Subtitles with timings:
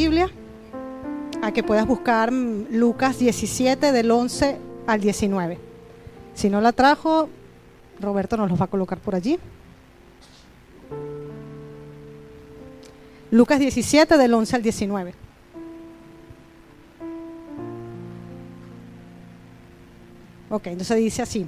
[0.00, 0.30] Biblia
[1.42, 4.56] a que puedas buscar Lucas 17 del 11
[4.86, 5.58] al 19.
[6.32, 7.28] Si no la trajo,
[8.00, 9.38] Roberto nos los va a colocar por allí.
[13.30, 15.14] Lucas 17 del 11 al 19.
[20.48, 21.46] Ok, entonces dice así.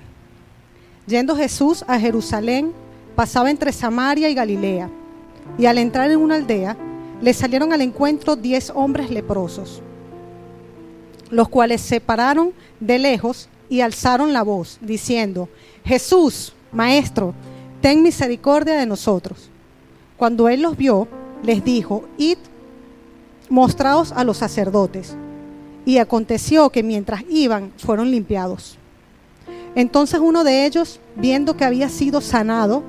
[1.06, 2.75] Yendo Jesús a Jerusalén,
[3.16, 4.91] pasaba entre Samaria y Galilea,
[5.56, 6.77] y al entrar en una aldea,
[7.23, 9.81] le salieron al encuentro diez hombres leprosos,
[11.31, 15.48] los cuales se pararon de lejos y alzaron la voz, diciendo,
[15.85, 17.33] Jesús, Maestro,
[17.81, 19.48] ten misericordia de nosotros.
[20.17, 21.07] Cuando él los vio,
[21.45, 22.39] les dijo, id,
[23.48, 25.15] mostraos a los sacerdotes.
[25.84, 28.79] Y aconteció que mientras iban, fueron limpiados.
[29.75, 32.83] Entonces uno de ellos, viendo que había sido sanado,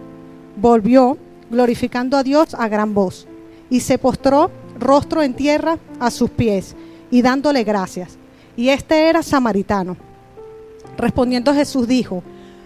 [0.57, 1.17] volvió,
[1.49, 3.27] glorificando a Dios a gran voz,
[3.73, 6.75] y se postró rostro en tierra a sus pies,
[7.09, 8.19] y dándole gracias.
[8.55, 9.97] Y este era samaritano.
[10.95, 12.21] Respondiendo Jesús dijo,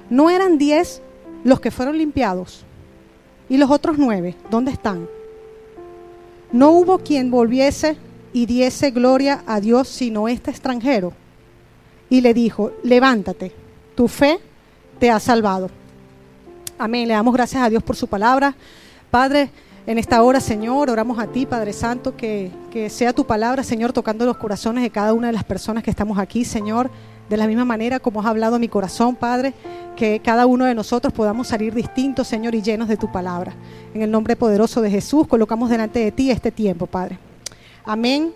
[0.10, 1.02] ¿no eran diez
[1.46, 2.66] los que fueron limpiados?
[3.48, 5.08] ¿Y los otros nueve, dónde están?
[6.52, 7.96] No hubo quien volviese
[8.34, 11.14] y diese gloria a Dios sino este extranjero.
[12.10, 13.54] Y le dijo, levántate
[13.96, 14.42] tu fe
[15.00, 15.70] te ha salvado.
[16.78, 17.08] Amén.
[17.08, 18.54] Le damos gracias a Dios por su palabra.
[19.10, 19.50] Padre,
[19.88, 23.94] en esta hora, Señor, oramos a ti, Padre Santo, que, que sea tu palabra, Señor,
[23.94, 26.92] tocando los corazones de cada una de las personas que estamos aquí, Señor.
[27.30, 29.54] De la misma manera como has hablado a mi corazón, Padre,
[29.96, 33.54] que cada uno de nosotros podamos salir distintos, Señor, y llenos de tu palabra.
[33.94, 37.18] En el nombre poderoso de Jesús, colocamos delante de ti este tiempo, Padre.
[37.86, 38.34] Amén.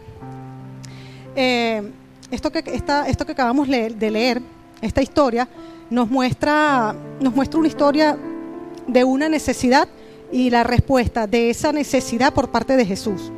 [1.35, 1.81] Eh,
[2.31, 4.41] esto, que, esto que acabamos de leer
[4.81, 5.49] esta historia
[5.89, 8.17] nos muestra, nos muestra una historia
[8.87, 9.89] de una necesidad
[10.31, 13.31] y la respuesta de esa necesidad por parte de Jesús.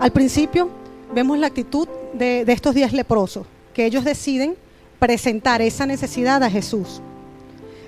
[0.00, 0.68] Al principio
[1.14, 4.56] vemos la actitud de, estos días leprosos, que ellos deciden
[4.98, 7.00] presentar esa necesidad a Jesús.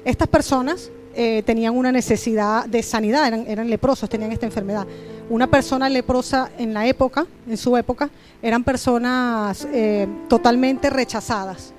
[0.05, 4.87] Estas personas eh, tenían una necesidad de sanidad, eran, leprosos, tenían esta enfermedad.
[5.29, 11.73] Una persona leprosa en la época, en su época, eran personas eh, totalmente rechazadas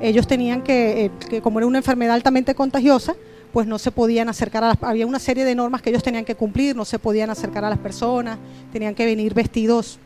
[0.00, 3.14] ellos tenían eh, que, como era una enfermedad altamente contagiosa,
[3.54, 6.24] pues no se podían acercar a las, había una serie de normas que ellos tenían
[6.24, 8.36] que cumplir, no se podían acercar a las personas,
[8.72, 10.00] tenían que venir vestidos,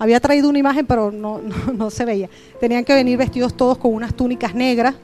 [0.00, 1.40] había traído una imagen pero no,
[1.72, 2.28] no, se veía,
[2.60, 4.96] tenían que venir vestidos todos con unas túnicas negras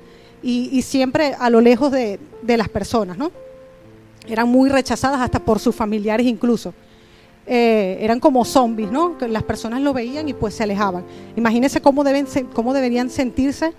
[0.42, 3.30] y, siempre a lo lejos de, las personas, ¿no?
[4.28, 6.74] Eran muy rechazadas hasta por sus familiares incluso.
[7.46, 9.16] Eh, eran como zombies, ¿no?
[9.20, 11.04] Las personas lo veían y pues se alejaban.
[11.36, 13.72] Imagínense cómo, deben, cómo deberían sentirse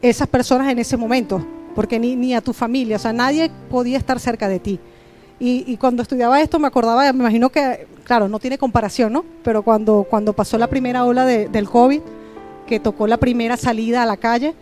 [0.00, 1.44] esas personas en ese momento,
[1.78, 4.80] porque ni, ni a tu familia, o sea, nadie podía estar cerca de ti.
[5.38, 9.24] Y, cuando estudiaba esto me acordaba, me imagino que, claro, no tiene comparación, ¿no?
[9.44, 12.00] Pero cuando, cuando pasó la primera ola del COVID,
[12.66, 14.56] que tocó la primera salida a la calle,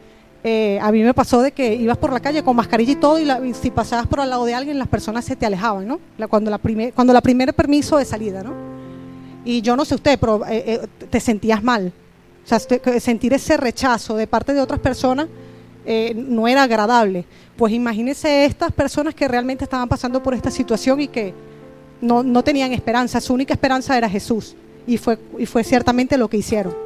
[0.44, 3.18] eh, a mí me pasó de que ibas por la calle con mascarilla y todo,
[3.18, 5.98] y, si pasabas por al lado de alguien, las personas se te alejaban, ¿no?
[6.28, 8.52] cuando la primer, cuando la primer permiso de salida, ¿no?
[9.42, 11.94] Y yo no sé usted, pero eh, eh, te sentías mal.
[12.44, 12.58] O sea,
[13.00, 15.28] sentir ese rechazo de parte de otras personas
[15.86, 17.24] eh, no era agradable.
[17.56, 21.32] Pues imagínense estas personas que realmente estaban pasando por esta situación y que
[22.00, 23.20] no, no tenían esperanza.
[23.20, 24.54] Su única esperanza era Jesús.
[24.86, 26.76] Y fue, y fue ciertamente lo que hicieron.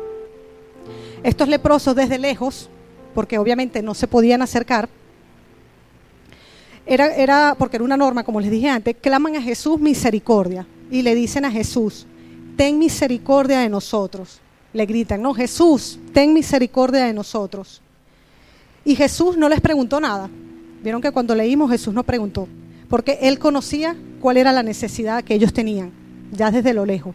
[1.22, 2.70] Estos leprosos desde lejos,
[3.14, 4.88] porque obviamente no se podían acercar,
[6.86, 11.02] era, era, porque era una norma, como les dije antes, claman a Jesús misericordia y
[11.02, 12.06] le dicen a Jesús,
[12.56, 14.40] ten misericordia de nosotros
[14.72, 17.80] le gritan, no, Jesús, ten misericordia de nosotros.
[18.84, 20.28] Y Jesús no les preguntó nada.
[20.82, 22.48] Vieron que cuando leímos Jesús no preguntó,
[22.88, 25.92] porque él conocía cuál era la necesidad que ellos tenían,
[26.32, 27.14] ya desde lo lejos.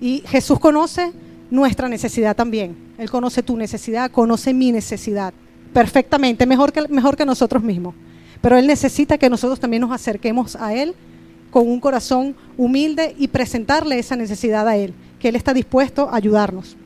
[0.00, 1.12] Y Jesús conoce
[1.50, 2.76] nuestra necesidad también.
[2.98, 5.34] Él conoce tu necesidad, conoce mi necesidad
[5.72, 7.94] perfectamente, mejor que, mejor que nosotros mismos.
[8.40, 10.94] Pero Él necesita que nosotros también nos acerquemos a Él
[11.50, 16.16] con un corazón humilde y presentarle esa necesidad a Él, que Él está dispuesto a
[16.16, 16.76] ayudarnos.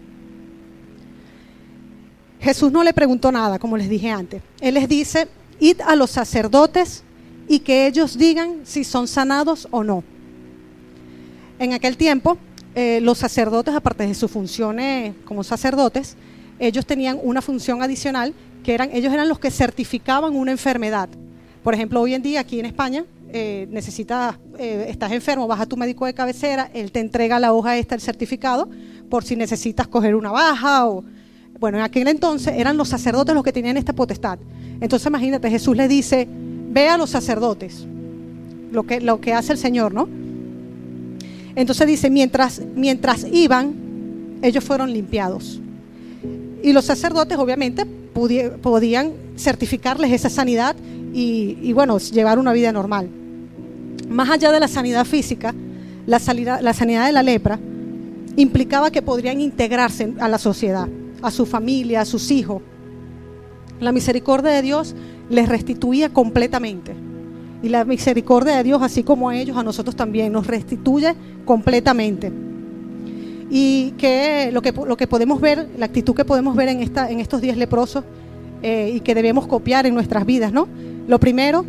[2.41, 4.43] Jesús no le preguntó nada, como les dije antes.
[4.61, 7.03] Él les dice, id a los sacerdotes
[7.49, 10.05] y que ellos digan si son sanados o no.
[11.59, 12.39] En aquel tiempo,
[12.75, 16.17] eh, los sacerdotes, aparte de sus funciones como sacerdotes,
[16.61, 21.09] ellos tenían una función adicional que eran, ellos eran los que certificaban una enfermedad.
[21.65, 25.67] Por ejemplo, hoy en día aquí en España, eh, necesitas, eh, estás enfermo, vas a
[25.67, 28.69] tu médico de cabecera, él te entrega la hoja esta, el certificado,
[29.11, 31.05] por si necesitas coger una baja o
[31.61, 34.39] bueno, en aquel entonces eran los sacerdotes los que tenían esta potestad.
[34.81, 37.87] Entonces imagínate, Jesús le dice, ve a los sacerdotes,
[38.71, 40.09] lo que, lo que hace el Señor, ¿no?
[41.57, 43.75] Entonces dice, mientras, mientras iban,
[44.43, 45.61] ellos fueron limpiados.
[46.63, 50.77] Y los sacerdotes obviamente podían certificarles esa sanidad
[51.13, 53.09] y, bueno, llevar una vida normal.
[54.09, 55.55] Más allá de la sanidad física,
[56.07, 56.21] la,
[56.61, 57.59] la sanidad de la lepra
[58.37, 60.89] implicaba que podrían integrarse a la sociedad,
[61.23, 62.63] a su familia, a sus hijos.
[63.81, 64.95] La misericordia de Dios
[65.31, 66.95] les restituía completamente.
[67.63, 72.33] Y la misericordia de Dios, así como a ellos, a nosotros también, nos restituye completamente.
[73.51, 77.11] Y que lo que, lo que podemos ver, la actitud que podemos ver en, esta,
[77.11, 78.05] en estos días leprosos
[78.63, 80.69] eh, y que debemos copiar en nuestras vidas, ¿no?
[81.07, 81.65] Lo primero,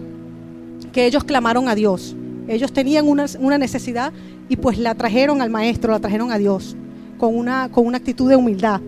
[0.91, 2.15] que ellos clamaron a Dios.
[2.47, 4.11] Ellos tenían una, una necesidad
[4.49, 6.75] y pues la trajeron al Maestro, la trajeron a Dios,
[7.17, 8.81] con una, con una actitud de humildad.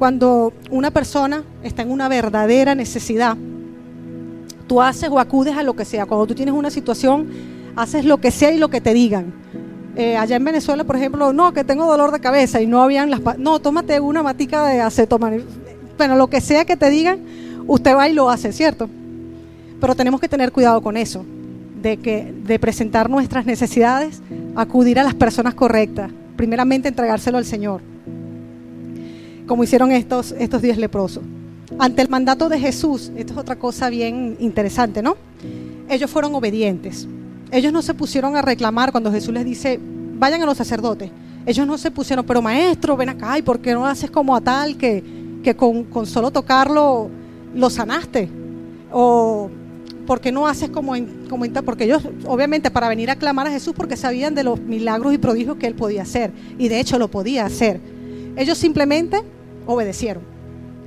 [0.00, 3.36] Cuando una persona está en una verdadera necesidad,
[4.66, 6.06] tú haces o acudes a lo que sea.
[6.06, 7.28] Cuando tú tienes una situación,
[7.76, 9.34] haces lo que sea y lo que te digan.
[9.96, 13.10] Eh, allá en Venezuela, por ejemplo, no, que tengo dolor de cabeza y no habían
[13.10, 13.20] las...
[13.36, 15.46] No, tómate una matica de acetaminofén.
[15.98, 17.20] Bueno, lo que sea que te digan,
[17.66, 18.88] usted va y lo hace, ¿cierto?
[19.82, 21.26] Pero tenemos que tener cuidado con eso,
[21.82, 24.22] de, que, de presentar nuestras necesidades,
[24.56, 27.82] acudir a las personas correctas, primeramente entregárselo al Señor,
[29.50, 31.24] como hicieron estos, estos diez leprosos.
[31.76, 35.16] Ante el mandato de Jesús, esto es otra cosa bien interesante, ¿no?
[35.88, 37.08] Ellos fueron obedientes.
[37.50, 39.80] Ellos no se pusieron a reclamar cuando Jesús les dice,
[40.14, 41.10] vayan a los sacerdotes.
[41.44, 44.40] Ellos no se pusieron, pero maestro, ven acá, ¿y por qué no haces como a
[44.40, 45.02] tal que,
[45.42, 47.10] que con, con, solo tocarlo
[47.52, 48.28] lo sanaste?
[48.92, 49.50] O
[50.06, 53.50] ¿por qué no haces como en, como Porque ellos, obviamente, para venir a clamar a
[53.50, 56.30] Jesús, porque sabían de los milagros y prodigios que él podía hacer.
[56.56, 57.80] Y de hecho lo podía hacer.
[58.36, 59.24] Ellos simplemente
[59.66, 60.22] obedecieron.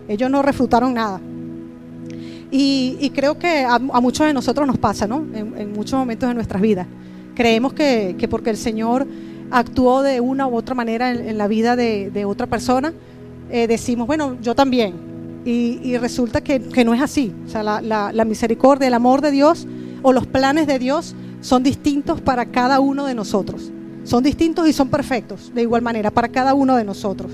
[0.07, 1.19] Ellos no refutaron nada.
[2.55, 5.25] Y, creo que a, muchos de nosotros nos pasa, ¿no?
[5.33, 6.85] En, muchos momentos de nuestras vidas.
[7.33, 9.07] Creemos que, porque el Señor
[9.49, 12.93] actuó de una u otra manera en, la vida de, otra persona,
[13.49, 14.93] eh, decimos, bueno, yo también.
[15.45, 17.33] Y, resulta que, no es así.
[17.47, 19.67] O sea, la, la misericordia, el amor de Dios
[20.03, 23.71] o los planes de Dios son distintos para cada uno de nosotros.
[24.03, 27.31] Son distintos y son perfectos de igual manera para cada uno de nosotros.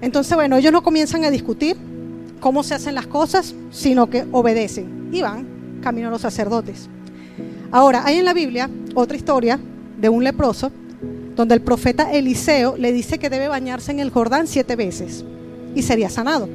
[0.00, 1.76] Entonces, bueno, ellos no comienzan a discutir
[2.40, 6.88] cómo se hacen las cosas, sino que obedecen y van camino a los sacerdotes.
[7.70, 9.58] Ahora, hay en la Biblia otra historia
[10.00, 10.72] de un leproso,
[11.36, 15.24] donde el profeta Eliseo le dice que debe bañarse en el Jordán siete veces
[15.74, 16.48] y sería sanado.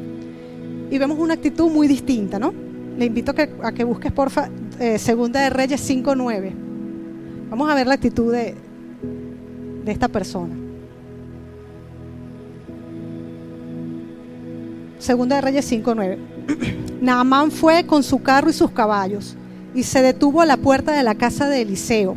[0.92, 2.54] Y vemos una actitud muy distinta, ¿no?
[2.98, 4.50] Le invito a que, a que busques, porfa,
[4.80, 6.52] eh, Segunda de Reyes 5.9.
[7.50, 8.56] Vamos a ver la actitud de
[9.86, 10.65] esta persona.
[15.06, 16.18] Segunda de Reyes 5.9.
[17.02, 19.36] Naamán fue con su carro y sus caballos
[19.76, 22.16] y se detuvo a la puerta de la casa de Eliseo.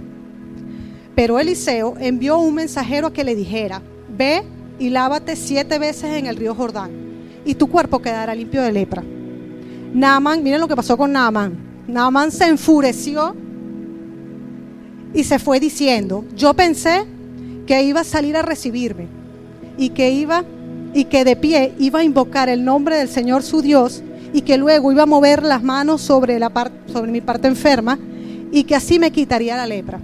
[1.14, 3.82] Pero Eliseo envió un mensajero a que le dijera,
[4.16, 4.42] ve
[4.78, 6.90] y lávate siete veces en el río Jordán
[7.44, 9.04] y tu cuerpo quedará limpio de lepra.
[9.92, 11.58] Naamán, miren lo que pasó con Naamán.
[11.88, 13.36] Naamán se enfureció
[15.12, 17.04] y se fue diciendo, yo pensé
[17.66, 19.08] que iba a salir a recibirme
[19.76, 20.42] y que iba
[20.98, 24.02] y que de pie iba a invocar el nombre del Señor su Dios
[24.32, 26.50] y que luego iba a mover las manos sobre, la
[26.92, 27.96] sobre mi parte enferma
[28.50, 30.00] y que así me quitaría la lepra.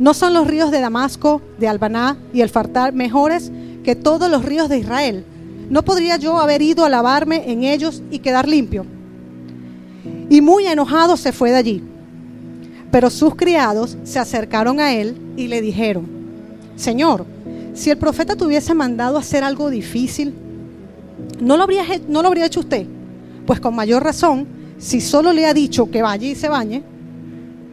[0.00, 3.52] ¿No son los ríos de Damasco, de Albaná y el Fartar mejores
[3.84, 5.24] que todos los ríos de Israel?
[5.70, 8.86] ¿No podría yo haber ido a lavarme en ellos y quedar limpio?
[10.28, 11.84] Y muy enojado se fue de allí.
[12.90, 16.08] Pero sus criados se acercaron a él y le dijeron,
[16.74, 17.24] Señor,
[17.78, 20.34] si el profeta te hubiese mandado a hacer algo difícil,
[21.40, 22.86] ¿no lo, habría, ¿no lo habría hecho usted?
[23.46, 24.46] Pues con mayor razón,
[24.78, 26.82] si solo le ha dicho que vaya y se bañe,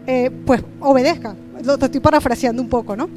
[0.05, 1.35] eh, pues obedezca.
[1.63, 3.09] Lo estoy parafraseando un poco, ¿no?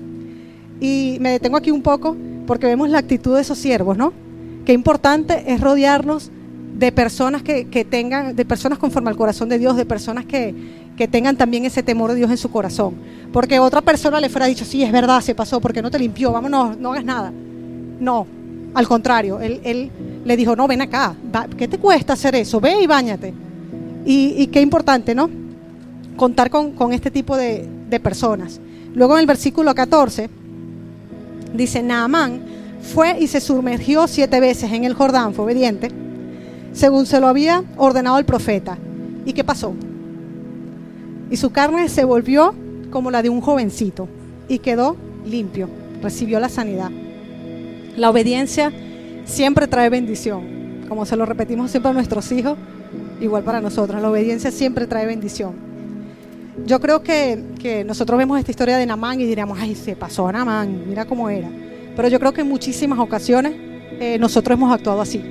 [0.80, 2.16] Y me detengo aquí un poco
[2.47, 4.12] porque vemos la actitud de esos siervos, ¿no?
[4.64, 6.30] Qué importante es rodearnos
[6.75, 10.54] de personas que, que tengan, de personas conforme al corazón de Dios, de personas que,
[10.99, 12.97] que tengan también ese temor de Dios en su corazón.
[13.33, 16.33] Porque otra persona le fuera dicho, sí, es verdad, se pasó, porque no te limpió,
[16.33, 17.33] vámonos, no hagas nada.
[18.00, 18.26] No,
[18.75, 19.90] al contrario, él,
[20.25, 21.14] le dijo, no, ven acá,
[21.57, 22.61] ¿qué te cuesta hacer eso?
[22.61, 23.33] Ve y bañate.
[24.05, 25.31] Y, qué importante, ¿no?
[26.17, 28.61] Contar con, este tipo de, de personas.
[28.93, 30.28] Luego en el versículo 14
[31.55, 32.40] dice, Naamán
[32.83, 35.93] fue y se sumergió siete veces en el Jordán, fue obediente,
[36.73, 38.76] según se lo había ordenado el profeta.
[39.25, 39.75] ¿Y qué pasó?
[41.31, 42.55] Y su carne se volvió
[42.91, 44.09] como la de un jovencito
[44.49, 45.69] y quedó limpio,
[46.03, 46.91] recibió la sanidad.
[47.97, 48.73] La obediencia
[49.25, 52.57] siempre trae bendición, como se lo repetimos siempre a nuestros hijos,
[53.21, 55.55] igual para nosotros, la obediencia siempre trae bendición.
[56.67, 60.29] yo creo que, que, nosotros vemos esta historia de Namán y diríamos, ay, se pasó
[60.29, 61.49] a Namán, mira cómo era.
[61.95, 63.55] Pero yo creo que en muchísimas ocasiones
[64.01, 65.23] eh, nosotros hemos actuado así.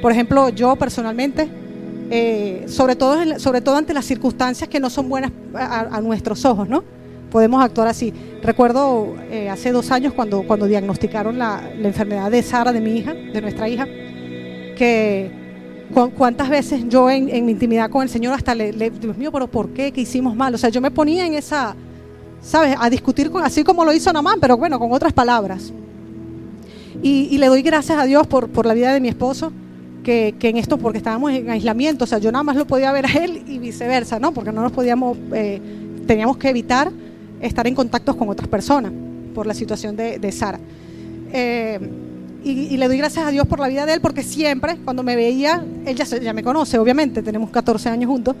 [0.00, 1.48] Por ejemplo, yo personalmente,
[2.10, 6.68] eh, sobre, todo, sobre todo ante las circunstancias que no son buenas a, nuestros ojos,
[6.68, 6.84] ¿no?
[7.30, 8.12] Podemos actuar así.
[8.42, 12.96] Recuerdo eh, hace dos años cuando, cuando diagnosticaron la, la enfermedad de Sara, de mi
[12.96, 13.86] hija, de nuestra hija,
[14.76, 15.30] que
[16.16, 19.46] cuántas veces yo en, mi intimidad con el Señor hasta le, le, Dios mío, pero
[19.46, 19.92] ¿por qué?
[19.92, 20.54] ¿Qué hicimos mal?
[20.54, 21.74] O sea, yo me ponía en esa,
[22.40, 22.76] ¿sabes?
[22.78, 25.72] A discutir con, así como lo hizo Namán, pero bueno, con otras palabras.
[27.02, 29.52] Y, le doy gracias a Dios por, por la vida de mi esposo,
[30.04, 32.92] que, que, en esto, porque estábamos en aislamiento, o sea, yo nada más lo podía
[32.92, 34.32] ver a él y viceversa, ¿no?
[34.32, 35.60] Porque no nos podíamos, eh,
[36.06, 36.92] teníamos que evitar
[37.40, 38.92] estar en contactos con otras personas
[39.34, 40.60] por la situación de, de Sara.
[41.32, 41.80] Eh,
[42.44, 45.16] y, le doy gracias a Dios por la vida de él, porque siempre, cuando me
[45.16, 48.36] veía, él ya, ya me conoce, obviamente, tenemos 14 años juntos,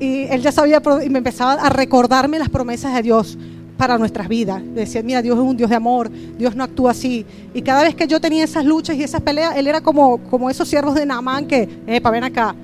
[0.00, 3.38] y él ya sabía y me empezaba a recordarme las promesas de Dios
[3.78, 4.60] para nuestras vidas.
[4.74, 7.24] Decía, mira, Dios es un Dios de amor, Dios no actúa así.
[7.54, 10.50] Y cada vez que yo tenía esas luchas y esas peleas, él era como, como
[10.50, 11.66] esos siervos de Naamán que,
[12.02, 12.54] para ven acá.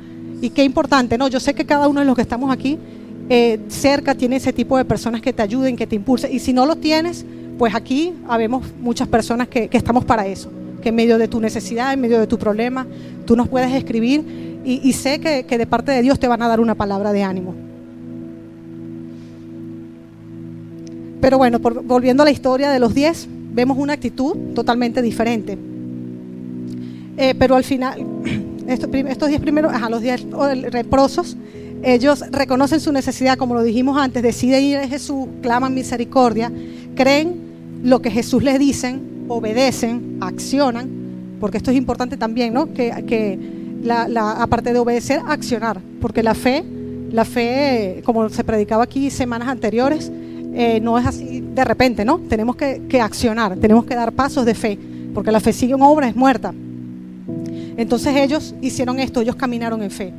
[0.43, 1.29] Y qué importante, ¿no?
[1.29, 2.79] Yo sé que cada uno de los que estamos aquí
[3.31, 6.35] eh, cerca tiene ese tipo de personas que te ayuden, que te impulsen.
[6.35, 7.25] Y si no lo tienes,
[7.57, 10.51] pues aquí habemos muchas personas que, que estamos para eso
[10.85, 12.87] que en medio de tu necesidad, en medio de tu problema,
[13.25, 16.61] tú nos puedes escribir y, sé que, de parte de Dios te van a dar
[16.61, 17.55] una palabra de ánimo.
[21.25, 25.57] Pero bueno, volviendo a la historia de los diez, vemos una actitud totalmente diferente.
[27.17, 28.07] Eh, pero al final,
[28.67, 30.23] estos, diez primeros, ajá, los diez
[30.71, 31.35] reprosos,
[31.83, 36.53] ellos reconocen su necesidad, como lo dijimos antes, deciden ir a Jesús, claman misericordia,
[36.95, 40.91] creen lo que Jesús les dice obedecen, accionan,
[41.41, 42.71] porque esto es importante también, ¿no?
[42.75, 43.39] Que,
[43.83, 46.63] la, aparte de obedecer, accionar, porque la fe,
[47.13, 50.13] la fe, como se predicaba aquí semanas anteriores,
[50.57, 52.19] eh, no es así de repente, ¿no?
[52.21, 54.79] Tenemos que, accionar, tenemos que dar pasos de fe,
[55.13, 56.55] porque la fe sigue en obra, es muerta.
[57.77, 60.13] Entonces ellos hicieron esto, ellos caminaron en fe,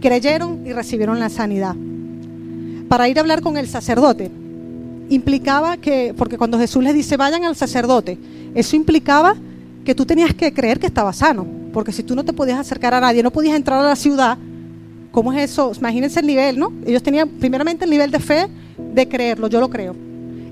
[0.00, 1.76] creyeron y recibieron la sanidad.
[2.88, 4.30] Para ir a hablar con el sacerdote,
[5.10, 8.18] implicaba que, porque cuando Jesús les dice vayan al sacerdote,
[8.54, 9.36] eso implicaba
[9.84, 12.94] que tú tenías que creer que estaba sano, porque si tú no te podías acercar
[12.94, 14.38] a nadie, no podías entrar a la ciudad,
[15.12, 15.70] ¿cómo es eso?
[15.78, 16.72] Imagínense el nivel, ¿no?
[16.84, 18.48] Ellos tenían primeramente el nivel de fe
[18.94, 19.94] de creerlo, yo lo creo,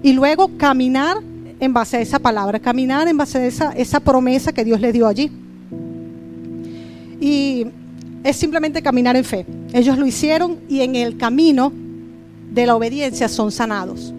[0.03, 1.19] y luego caminar
[1.59, 4.93] en base a esa palabra, caminar en base a esa, esa promesa que Dios les
[4.93, 5.31] dio allí.
[7.19, 7.67] Y
[8.23, 9.47] es simplemente caminar en fe.
[9.73, 11.73] Ellos lo hicieron y en el camino
[12.53, 14.13] de la obediencia son sanados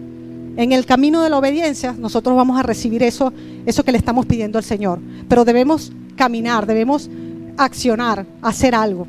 [0.58, 3.32] en el camino de la obediencia, nosotros vamos a recibir eso,
[3.64, 4.98] eso que le estamos pidiendo al Señor.
[5.28, 7.08] Pero debemos caminar, debemos
[7.56, 9.06] accionar, hacer algo.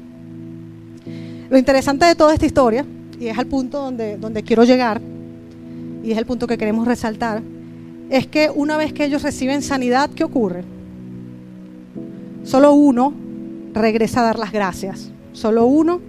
[1.50, 2.86] Lo interesante de toda esta historia,
[3.20, 5.02] y es al punto donde, donde quiero llegar,
[6.04, 7.42] y es el punto que queremos resaltar,
[8.10, 10.64] es que una vez que ellos reciben sanidad, ¿qué ocurre?
[12.44, 13.14] Solo uno
[13.74, 15.12] regresa a dar las gracias.
[15.34, 16.00] Solo uno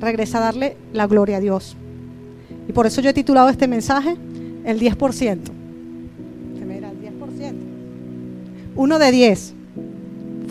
[0.00, 1.76] regresa a darle la gloria a Dios.
[2.68, 4.16] Y por eso yo he titulado este mensaje,
[4.64, 5.38] el 10%.
[6.58, 7.54] Se me el 10%.
[8.76, 9.54] Uno de 10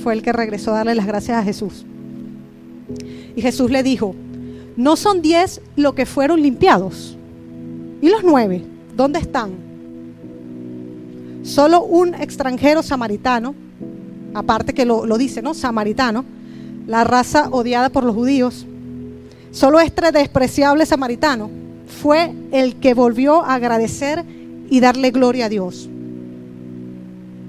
[0.04, 1.86] fue el que regresó a darle las gracias a Jesús.
[3.36, 4.16] Y Jesús le dijo,
[4.76, 7.18] no son 10 lo que fueron limpiados.
[8.02, 8.64] ¿Y los nueve?
[8.96, 9.52] ¿Dónde están?
[11.44, 13.54] Solo un extranjero samaritano,
[14.34, 15.54] aparte que lo, lo dice, ¿no?
[15.54, 16.26] Samaritano,
[16.88, 18.66] la raza odiada por los judíos.
[19.52, 21.50] Solo este despreciable samaritano
[22.02, 24.26] fue el que volvió a agradecer
[24.70, 25.90] y darle gloria a Dios.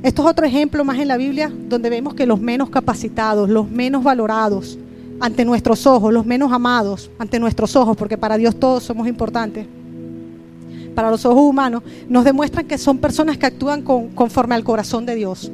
[0.02, 3.70] Esto es otro ejemplo más en la Biblia donde vemos que los menos capacitados, los
[3.70, 4.78] menos valorados
[5.20, 9.66] ante nuestros ojos, los menos amados ante nuestros ojos, porque para Dios todos somos importantes,
[10.94, 15.14] para los ojos humanos, nos demuestran que son personas que actúan conforme al corazón de
[15.14, 15.50] Dios.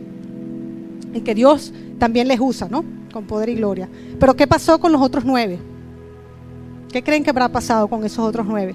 [1.13, 2.85] Y que Dios también les usa, ¿no?
[3.13, 3.89] Con poder y gloria.
[4.19, 5.59] Pero ¿qué pasó con los otros nueve?
[6.93, 8.75] ¿Qué creen que habrá pasado con esos otros nueve?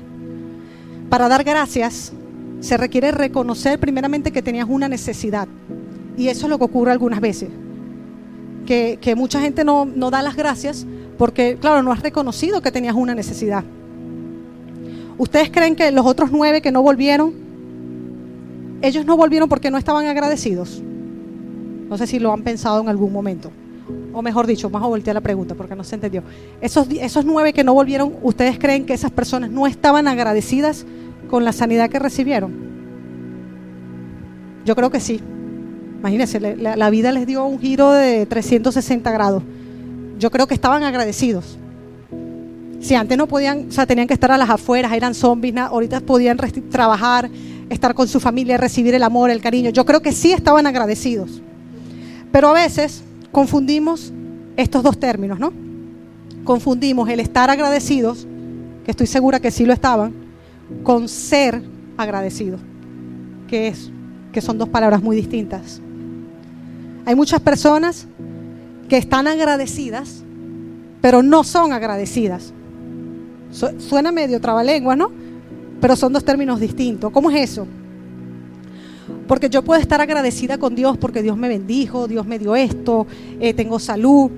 [1.10, 2.12] Para dar gracias
[2.60, 5.48] se requiere reconocer primeramente que tenías una necesidad.
[6.18, 7.50] Y eso es lo que ocurre algunas veces.
[8.66, 10.86] Que, mucha gente no, no da las gracias
[11.18, 13.64] porque, claro, no has reconocido que tenías una necesidad.
[15.18, 17.34] ¿Ustedes creen que los otros nueve que no volvieron,
[18.82, 20.82] ellos no volvieron porque no estaban agradecidos?
[21.90, 23.52] No sé si lo han pensado en algún momento
[24.14, 26.24] o mejor dicho, vamos a voltear la pregunta porque no se entendió.
[26.62, 30.86] Esos, esos nueve que no volvieron, ¿ustedes creen que esas personas no estaban agradecidas
[31.30, 32.54] con la sanidad que recibieron?
[34.66, 35.20] Yo creo que sí.
[36.06, 39.42] Imagínense, la, vida les dio un giro de 360 grados.
[40.20, 41.58] Yo creo que estaban agradecidos.
[42.80, 46.02] Si antes no podían, o sea, tenían que estar a las afueras, eran zombies, ahorita
[46.02, 46.38] podían
[46.70, 47.28] trabajar,
[47.72, 49.72] estar con su familia, recibir el amor, el cariño.
[49.72, 51.42] Yo creo que sí estaban agradecidos.
[52.32, 54.14] Pero a veces confundimos
[54.58, 55.54] estos dos términos, ¿no?
[56.44, 58.28] Confundimos el estar agradecidos,
[58.84, 60.14] que estoy segura que sí lo estaban,
[60.84, 61.64] con ser
[61.98, 62.60] agradecido,
[63.48, 63.90] que es
[64.32, 65.82] que son dos palabras muy distintas.
[67.06, 68.08] Hay muchas personas
[68.90, 70.24] que están agradecidas,
[71.02, 72.54] pero no son agradecidas.
[73.52, 75.12] Suena medio trabalengua, ¿no?
[75.80, 77.12] Pero son dos términos distintos.
[77.12, 77.68] ¿Cómo es eso?
[79.28, 83.06] Porque yo puedo estar agradecida con Dios porque Dios me bendijo, Dios me dio esto,
[83.40, 84.32] eh, tengo salud,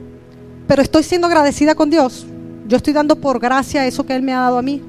[0.68, 2.26] pero estoy siendo agradecida con Dios.
[2.68, 4.82] Yo estoy dando por gracia eso que Él me ha dado a mí.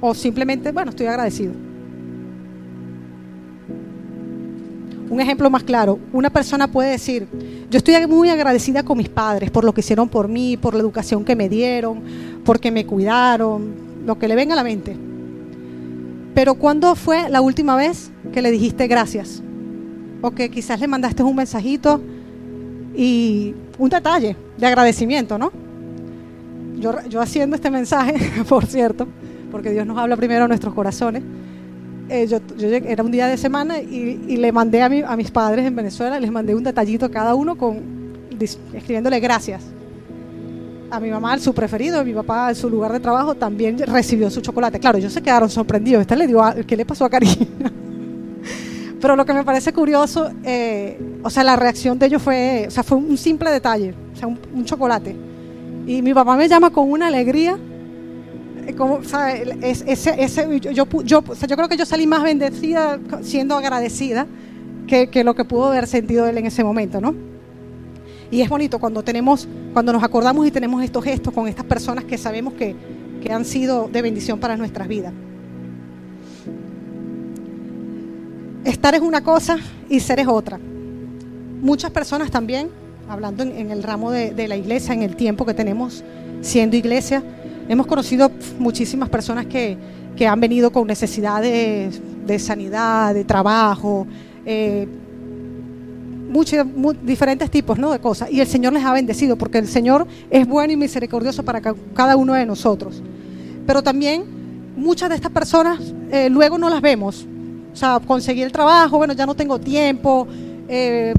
[0.00, 1.52] O simplemente, bueno, estoy agradecido.
[5.10, 7.26] Un ejemplo más claro, una persona puede decir,
[7.68, 10.80] yo estoy muy agradecida con mis padres por lo que hicieron por mí, por la
[10.80, 12.00] educación que me dieron,
[12.44, 13.74] porque me cuidaron,
[14.06, 14.96] lo que le venga a la mente.
[16.34, 19.42] Pero ¿cuándo fue la última vez que le dijiste gracias?
[20.22, 22.00] O que quizás le mandaste un mensajito
[22.96, 25.50] y un detalle de agradecimiento, ¿no?
[26.78, 28.14] Yo, haciendo este mensaje,
[28.48, 29.06] por cierto,
[29.50, 31.22] porque Dios nos habla primero a nuestros corazones,
[32.10, 32.38] eh, yo,
[32.68, 36.30] era un día de semana y, le mandé a, a, mis padres en Venezuela, les
[36.30, 37.80] mandé un detallito a cada uno con,
[38.74, 39.62] escribiéndole gracias.
[40.90, 44.28] A mi mamá, su preferido, a mi papá, en su lugar de trabajo, también recibió
[44.28, 44.80] su chocolate.
[44.80, 46.00] Claro, ellos se quedaron sorprendidos.
[46.00, 47.36] Esta le dio, ¿qué le pasó a Karina?
[49.00, 52.70] Pero lo que me parece curioso, eh, o sea, la reacción de ellos fue, o
[52.72, 55.14] sea, fue un simple detalle, o sea, un chocolate.
[55.86, 57.56] Y mi papá me llama con una alegría
[60.62, 64.26] yo, creo que yo salí más bendecida siendo agradecida
[64.86, 67.14] que, lo que pudo haber sentido él en ese momento, ¿no?
[68.30, 72.04] Y es bonito cuando tenemos, cuando nos acordamos y tenemos estos gestos con estas personas
[72.04, 72.76] que sabemos que,
[73.22, 75.12] que han sido de bendición para nuestras vidas.
[78.64, 80.58] Estar es una cosa y ser es otra.
[81.60, 82.68] Muchas personas también,
[83.08, 86.04] hablando en, el ramo de la iglesia, en el tiempo que tenemos
[86.40, 87.22] siendo iglesia,
[87.70, 89.78] Hemos conocido muchísimas personas que,
[90.28, 94.08] han venido con necesidades de sanidad, de trabajo,
[94.44, 94.88] eh,
[96.28, 96.66] muchos,
[97.04, 97.92] diferentes tipos ¿no?
[97.92, 98.28] de cosas.
[98.28, 102.16] Y el Señor les ha bendecido porque el Señor es bueno y misericordioso para cada
[102.16, 103.00] uno de nosotros.
[103.68, 104.24] Pero también
[104.76, 105.78] muchas de estas personas
[106.10, 107.24] eh, luego no las vemos.
[107.72, 110.26] O sea, conseguí el trabajo, bueno, ya no tengo tiempo,
[110.68, 111.14] eh,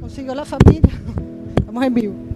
[0.00, 0.90] consiguió la familia.
[1.60, 2.29] Estamos en vivo.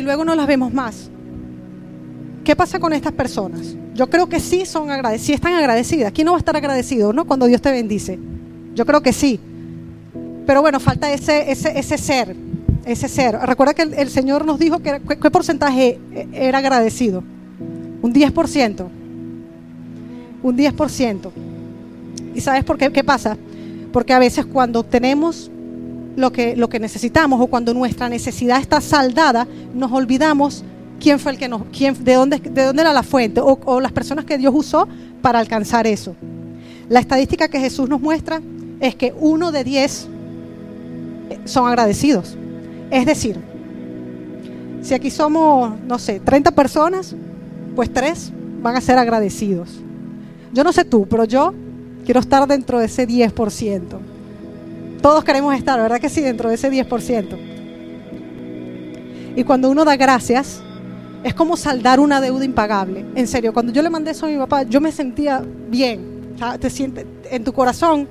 [0.00, 1.10] Y luego no las vemos más.
[2.42, 3.74] ¿Qué pasa con estas personas?
[3.94, 6.12] Yo creo que sí son agradecidas, sí están agradecidas.
[6.12, 7.26] ¿Quién no va a estar agradecido, no?
[7.26, 8.18] Cuando Dios te bendice.
[8.74, 9.38] Yo creo que sí.
[10.46, 12.34] Pero bueno, falta ese, ese, ese ser,
[12.86, 13.38] ese ser.
[13.42, 16.00] Recuerda que el, Señor nos dijo que qué porcentaje
[16.32, 17.22] era agradecido.
[18.02, 18.86] Un 10%.
[20.42, 21.30] Un 10%.
[22.34, 22.90] ¿Y sabes por qué?
[22.90, 23.36] ¿Qué pasa?
[23.92, 25.50] Porque a veces cuando obtenemos
[26.16, 30.64] lo que, lo que necesitamos o cuando nuestra necesidad está saldada, nos olvidamos
[30.98, 33.80] quién fue el que nos, quién, de, dónde, de dónde era la fuente o, o
[33.80, 34.88] las personas que Dios usó
[35.22, 36.14] para alcanzar eso.
[36.88, 38.40] La estadística que Jesús nos muestra
[38.80, 40.08] es que uno de diez
[41.44, 42.36] son agradecidos.
[42.90, 43.36] Es decir,
[44.82, 47.14] si aquí somos, no sé, 30 personas,
[47.76, 49.70] pues tres van a ser agradecidos.
[50.52, 51.54] Yo no sé tú, pero yo
[52.04, 53.82] quiero estar dentro de ese 10%.
[55.00, 56.20] Todos queremos estar, ¿verdad que sí?
[56.20, 57.36] Dentro de ese 10%.
[59.36, 60.60] Y cuando uno da gracias,
[61.22, 63.06] es como saldar una deuda impagable.
[63.14, 66.34] En serio, cuando yo le mandé eso a mi papá, yo me sentía bien.
[66.58, 68.08] Te sientes en tu corazón,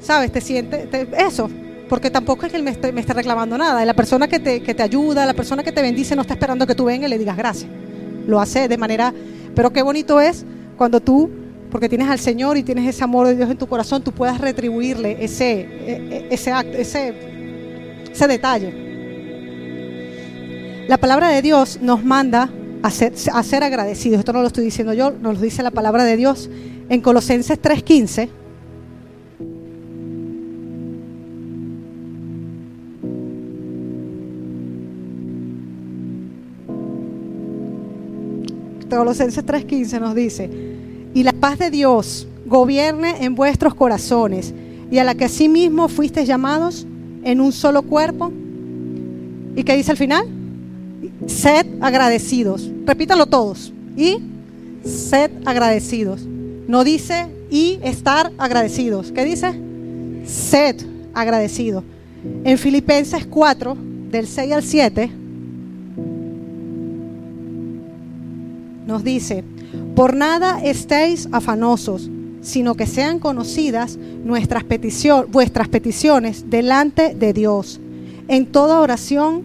[0.00, 0.32] ¿sabes?
[0.32, 1.50] Te sientes eso.
[1.88, 3.84] Porque tampoco es que él me esté, reclamando nada.
[3.84, 6.66] La persona que te, que te ayuda, la persona que te bendice, no está esperando
[6.66, 7.70] que tú vengas y le digas gracias.
[8.26, 9.12] Lo hace de manera.
[9.54, 10.44] Pero qué bonito es
[10.76, 11.30] cuando tú
[11.74, 14.40] porque tienes al Señor y tienes ese amor de Dios en tu corazón, tú puedas
[14.40, 15.66] retribuirle ese, e,
[16.08, 17.12] e, ese acto, ese,
[18.12, 18.72] ese detalle.
[20.86, 22.48] La palabra de Dios nos manda
[22.80, 24.20] a ser, a ser agradecidos.
[24.20, 26.48] Esto no lo estoy diciendo yo, nos lo dice la palabra de Dios
[26.88, 28.28] en Colosenses 3:15.
[38.88, 40.73] Colosenses 3:15 nos dice,
[41.14, 44.52] y la paz de Dios gobierne en vuestros corazones
[44.90, 46.86] y a la que asimismo fuisteis llamados
[47.22, 48.32] en un solo cuerpo.
[49.56, 50.26] ¿Y qué dice al final?
[51.26, 52.70] Sed agradecidos.
[52.84, 53.72] Repítalo todos.
[53.96, 54.18] Y
[54.84, 56.26] sed agradecidos.
[56.66, 59.12] No dice y estar agradecidos.
[59.12, 59.54] ¿Qué dice?
[60.26, 60.76] Sed
[61.14, 61.84] agradecidos.
[62.44, 63.76] En Filipenses 4,
[64.10, 65.10] del 6 al 7,
[68.86, 69.44] nos dice,
[69.94, 74.64] por nada estéis afanosos, sino que sean conocidas nuestras
[75.28, 77.80] vuestras peticiones delante de Dios,
[78.28, 79.42] en toda oración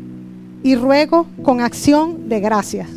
[0.63, 2.89] y ruego con acción de gracias.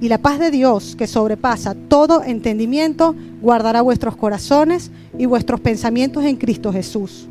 [0.00, 6.24] Y la paz de Dios, que sobrepasa todo entendimiento, guardará vuestros corazones y vuestros pensamientos
[6.24, 7.26] en Cristo Jesús.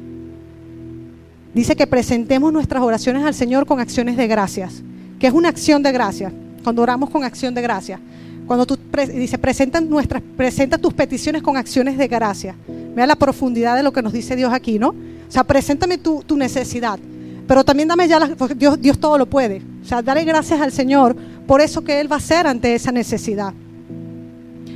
[1.53, 4.81] Dice que presentemos nuestras oraciones al Señor con acciones de gracias,
[5.19, 7.99] que es una acción de gracias, cuando oramos con acción de gracias.
[8.45, 8.77] Cuando tú
[9.13, 12.55] dice, presenta, nuestras, presenta tus peticiones con acciones de gracia.
[12.95, 14.89] Vea la profundidad de lo que nos dice Dios aquí, ¿no?
[14.89, 16.99] O sea, preséntame tu, necesidad.
[17.47, 19.61] Pero también dame ya, la, porque Dios, Dios todo lo puede.
[19.81, 21.15] O sea, dale gracias al Señor
[21.47, 23.53] por eso que Él va a hacer ante esa necesidad.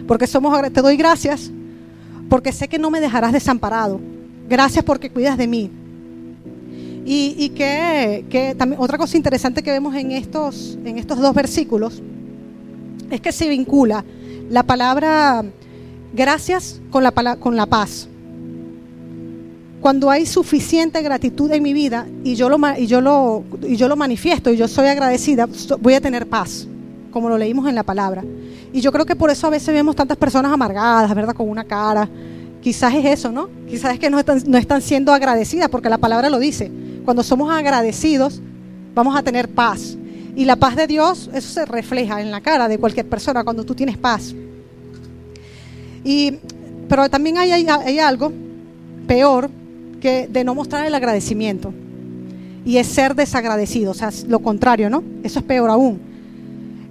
[0.08, 1.52] Porque somos, te doy gracias
[2.30, 4.00] porque sé que no me dejarás desamparado.
[4.50, 5.70] Gracias porque cuidas de mí.
[7.10, 12.02] Y, que, que, también otra cosa interesante que vemos en estos, en estos dos versículos
[13.10, 14.04] es que se vincula
[14.50, 15.44] la palabra
[16.14, 18.08] gracias con la, con la paz.
[19.82, 23.88] Cuando hay suficiente gratitud en mi vida y yo, lo, y, yo lo, y yo
[23.88, 25.48] lo manifiesto y yo soy agradecida,
[25.80, 26.68] voy a tener paz,
[27.12, 28.24] como lo leímos en la palabra.
[28.74, 31.36] Y yo creo que por eso a veces vemos tantas personas amargadas, ¿verdad?
[31.36, 32.10] Con una cara.
[32.62, 33.50] Quizás es eso, ¿no?
[33.70, 36.72] Quizás es que no están, no están siendo agradecidas, porque la palabra lo dice.
[37.06, 38.42] Cuando somos agradecidos,
[38.94, 39.98] vamos a tener paz.
[40.38, 43.64] Y la paz de Dios, eso se refleja en la cara de cualquier persona cuando
[43.64, 44.36] tú tienes paz.
[46.04, 46.36] Y,
[46.88, 48.32] pero también hay, hay, algo
[49.08, 49.50] peor
[50.00, 51.74] que de no mostrar el agradecimiento.
[52.64, 55.04] Y es ser desagradecido, o sea, lo contrario, ¿no?
[55.24, 56.00] Eso es peor aún.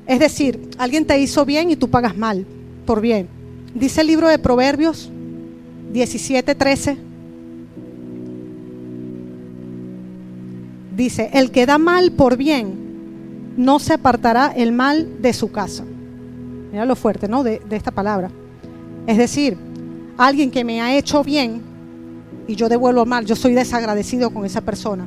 [0.09, 2.45] Es decir, alguien te hizo bien y tú pagas mal
[2.85, 3.29] por bien.
[3.77, 5.09] Dice el libro de Proverbios
[5.93, 6.97] 17:13.
[10.97, 12.86] Dice, el que da mal por bien
[13.57, 15.85] no se apartará el mal de su casa.
[16.71, 17.43] Mira lo fuerte, ¿no?
[17.43, 18.31] De, esta palabra.
[19.07, 19.57] Es decir,
[20.19, 21.63] alguien que me ha hecho bien
[22.47, 25.07] y yo devuelvo mal, yo soy desagradecido con esa persona.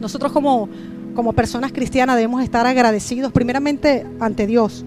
[0.00, 0.68] Nosotros como,
[1.14, 4.84] como personas cristianas debemos estar agradecidos primeramente ante Dios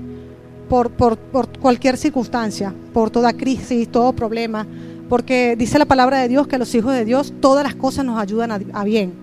[0.69, 1.17] por, por,
[1.59, 4.65] cualquier circunstancia, por toda crisis, todo problema,
[5.09, 8.19] porque dice la palabra de Dios que los hijos de Dios todas las cosas nos
[8.19, 9.22] ayudan a bien.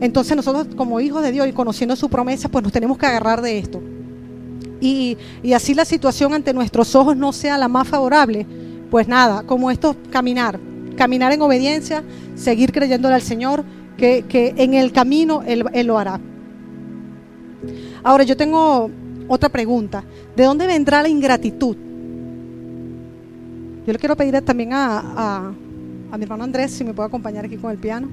[0.00, 3.42] Entonces nosotros como hijos de Dios y conociendo su promesa, pues nos tenemos que agarrar
[3.42, 3.80] de esto.
[4.80, 5.16] Y,
[5.54, 8.46] así la situación ante nuestros ojos no sea la más favorable,
[8.90, 10.60] pues nada, como esto, caminar,
[10.96, 12.04] caminar en obediencia,
[12.34, 13.64] seguir creyéndole al Señor,
[13.96, 14.24] que,
[14.56, 16.20] en el camino él, lo hará.
[18.02, 18.90] Ahora yo tengo
[19.26, 20.04] otra pregunta,
[20.36, 21.76] ¿de dónde vendrá la ingratitud?
[23.86, 25.54] Yo le quiero pedir también a,
[26.10, 28.08] a mi hermano Andrés si me puede acompañar aquí con el piano.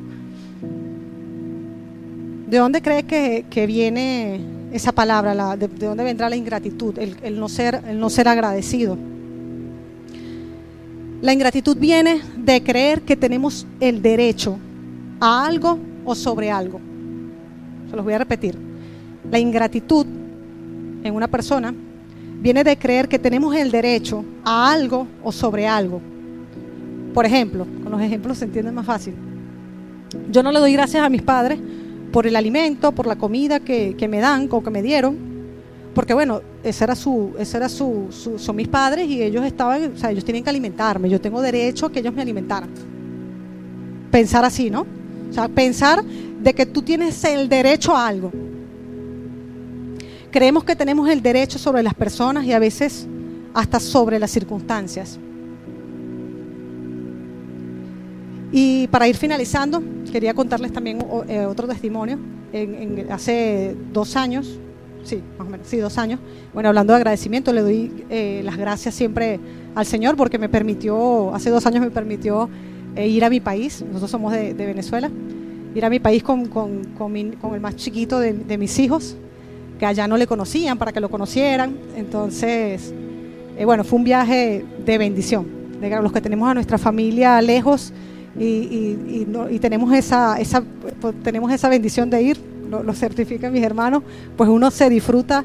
[2.52, 4.42] ¿De dónde cree que, viene
[4.74, 5.56] esa palabra?
[5.56, 7.00] de, dónde vendrá la ingratitud?
[7.00, 8.98] El, no ser, el no ser agradecido.
[11.22, 14.58] La ingratitud viene de creer que tenemos el derecho
[15.22, 16.82] a algo o sobre algo.
[17.90, 18.58] Se los voy a repetir.
[19.32, 20.06] La ingratitud
[21.06, 21.74] en una persona
[22.42, 26.02] viene de creer que tenemos el derecho a algo o sobre algo.
[27.14, 29.14] Por ejemplo, con los ejemplos se entiende más fácil.
[30.30, 31.58] Yo no le doy gracias a mis padres
[32.12, 35.18] por el alimento, por la comida que, me dan o que me dieron,
[35.94, 39.98] porque bueno, ese era su, ese era su, son mis padres y ellos estaban, o
[39.98, 42.70] sea, ellos tienen que alimentarme, yo tengo derecho a que ellos me alimentaran.
[44.10, 44.86] Pensar así, ¿no?
[45.30, 48.32] O sea, pensar de que tú tienes el derecho a algo.
[50.32, 53.08] Creemos que tenemos el derecho sobre las personas y a veces
[53.54, 55.20] hasta sobre las circunstancias.
[58.52, 62.20] Y para ir finalizando, quería contarles también eh, otro testimonio.
[62.52, 64.60] En, hace dos años,
[65.06, 66.20] sí, más o menos, sí, dos años,
[66.54, 69.40] bueno, hablando de agradecimiento, le doy eh, las gracias siempre
[69.74, 72.50] al Señor porque me permitió, hace dos años me permitió
[72.98, 75.10] eh, ir a mi país, nosotros somos de, Venezuela,
[75.74, 79.16] ir a mi país con, con, con, el más chiquito de, de, mis hijos,
[79.80, 81.78] que allá no le conocían, para que lo conocieran.
[81.96, 82.94] Entonces,
[83.64, 85.48] bueno, fue un viaje de bendición,
[85.80, 87.94] de los que tenemos a nuestra familia lejos
[88.40, 90.64] y, tenemos, esa, esa,
[91.02, 92.38] pues, tenemos esa bendición de ir,
[92.70, 94.04] lo, certifican mis hermanos,
[94.38, 95.44] pues uno se disfruta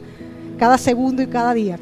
[0.59, 1.79] cada segundo y cada día.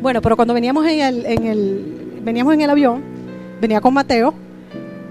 [0.00, 3.02] Bueno, pero cuando veníamos en el, en el, veníamos en el avión,
[3.60, 4.34] venía con Mateo,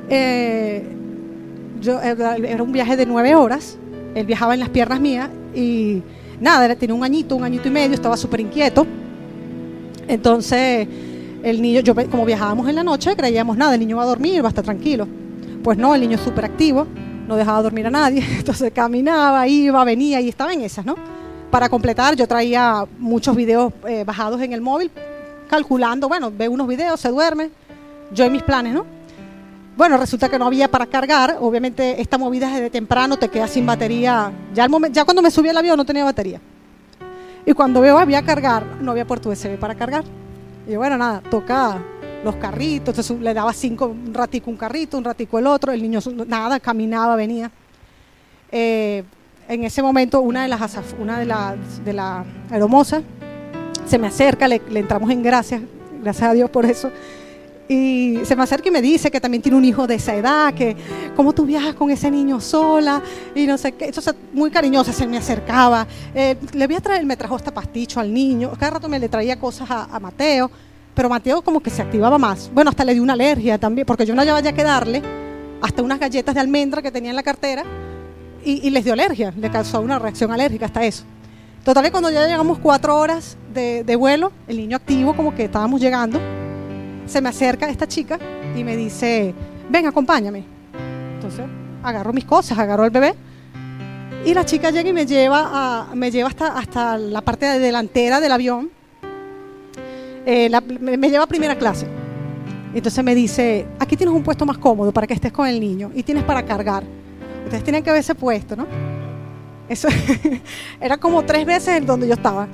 [0.10, 0.84] eh,
[1.82, 2.16] yo, eh,
[2.48, 3.78] era un viaje de nueve horas,
[4.16, 6.02] él viajaba en las piernas mías y
[6.40, 8.86] nada, tenía un añito, un añito y medio, estaba súper inquieto.
[10.08, 10.88] Entonces
[11.44, 14.42] el niño, yo como viajábamos en la noche, creíamos nada, el niño va a dormir,
[14.42, 15.08] va a estar tranquilo.
[15.64, 16.88] Pues no, el niño es súper activo,
[17.28, 20.96] no dejaba dormir a nadie, entonces caminaba, iba, venía y estaba en esas, ¿no?
[21.54, 24.90] para completar, yo traía muchos videos eh, bajados en el móvil,
[25.48, 27.52] calculando, bueno, ve unos videos, se duerme,
[28.12, 28.84] yo en mis planes, ¿no?
[29.78, 33.68] Bueno, resulta que no había para cargar, obviamente esta movida desde temprano te queda sin
[33.68, 36.42] batería, ya, ya cuando me subí al avión no tenía batería.
[37.46, 40.06] Y cuando veo había cargar, no había puerto USB para cargar.
[40.68, 41.82] Y bueno, nada, toca
[42.24, 45.82] los carritos, entonces le daba cinco, un ratico un carrito, un ratico el otro, el
[45.82, 47.52] niño nada, caminaba, venía.
[48.52, 49.04] Eh,
[49.50, 52.24] en ese momento una de las una de las de la
[53.86, 55.62] se me acerca, le, entramos en gracias,
[56.02, 56.90] gracias a Dios por eso.
[57.68, 60.54] Y se me acerca y me dice que también tiene un hijo de esa edad,
[60.54, 60.76] que
[61.16, 63.02] cómo tú viajas con ese niño sola,
[63.34, 63.86] y no sé qué.
[63.86, 65.88] Entonces, muy cariñosa, se me acercaba.
[66.14, 68.52] Eh, le voy a traer, me trajo esta pasticho al niño.
[68.60, 70.52] Cada rato me le traía cosas a, Mateo,
[70.94, 72.52] pero Mateo como que se activaba más.
[72.54, 75.02] Bueno, hasta le dio una alergia también, porque yo no llevaba ya que darle
[75.62, 77.64] hasta unas galletas de almendra que tenía en la cartera
[78.46, 81.04] y, les dio alergia, le causó una reacción alérgica hasta eso.
[81.64, 86.20] Total, cuando ya llegamos cuatro horas de, vuelo, el niño activo, como que estábamos llegando,
[87.06, 88.20] se me acerca esta chica
[88.56, 89.34] y me dice,
[89.70, 90.44] ven, acompáñame.
[91.16, 91.46] Entonces,
[91.84, 93.14] agarro mis cosas, agarro el bebé
[94.26, 98.32] y la chica llega y me lleva, me lleva hasta, hasta la parte delantera del
[98.32, 98.72] avión.
[100.26, 101.88] Eh, me, lleva a primera clase.
[102.74, 105.92] Entonces me dice, aquí tienes un puesto más cómodo para que estés con el niño
[105.94, 106.84] y tienes para cargar.
[107.44, 108.66] Ustedes tienen que haberse puesto, ¿no?
[109.68, 109.90] Eso
[110.82, 112.48] era como tres veces en donde yo estaba.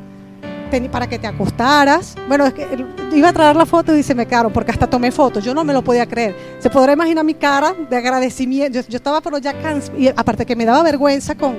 [0.91, 2.15] Para que te acostaras.
[2.27, 2.67] Bueno, es que
[3.13, 5.43] iba a traer la foto y se me quedaron, porque hasta tomé fotos.
[5.43, 6.36] Yo no me lo podía creer.
[6.60, 8.79] Se podrá imaginar mi cara de agradecimiento.
[8.88, 9.97] Yo, estaba, pero ya cansado.
[9.97, 11.55] Y aparte que me daba vergüenza con.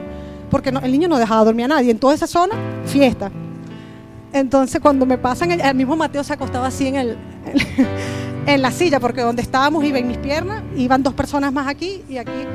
[0.49, 1.91] Porque el niño no dejaba dormir a nadie.
[1.91, 2.55] En toda esa zona,
[2.87, 3.33] fiesta.
[4.33, 7.17] Entonces, cuando me pasan, el, mismo Mateo se acostaba así en, el,
[8.47, 12.05] en la silla, porque donde estábamos iba en mis piernas, iban dos personas más aquí
[12.09, 12.47] y aquí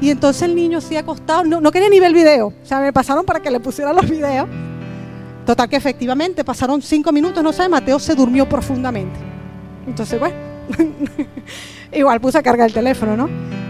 [0.00, 2.48] y entonces el niño sí acostado, no, no quería ni ver el video.
[2.48, 4.48] O sea, me pasaron para que le pusiera los videos.
[5.46, 9.18] Total que efectivamente pasaron cinco minutos, no sé, Mateo se durmió profundamente.
[9.86, 10.36] Entonces, bueno,
[11.92, 13.28] igual puse a cargar el teléfono, ¿no?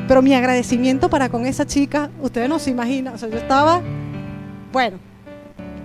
[0.09, 3.81] Pero mi agradecimiento para con esa chica, ustedes no se imaginan, o sea, yo estaba,
[4.73, 4.99] bueno,